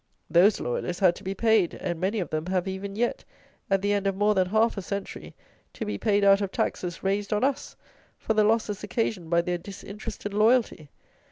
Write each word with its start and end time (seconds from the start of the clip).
Those 0.31 0.59
loyalists 0.59 0.99
had 0.99 1.15
to 1.17 1.23
be 1.23 1.35
paid, 1.35 1.75
and 1.75 1.99
many 2.01 2.19
of 2.19 2.31
them 2.31 2.47
have 2.47 2.67
even 2.67 2.95
yet, 2.95 3.23
at 3.69 3.83
the 3.83 3.93
end 3.93 4.07
of 4.07 4.15
more 4.15 4.33
than 4.33 4.47
half 4.47 4.75
a 4.75 4.81
century, 4.81 5.35
to 5.73 5.85
be 5.85 5.99
paid 5.99 6.23
out 6.23 6.41
of 6.41 6.51
taxes 6.51 7.03
raised 7.03 7.31
on 7.31 7.43
us, 7.43 7.75
for 8.17 8.33
the 8.33 8.43
losses 8.43 8.83
occasioned 8.83 9.29
by 9.29 9.41
their 9.43 9.59
disinterested 9.59 10.33
loyalty! 10.33 10.89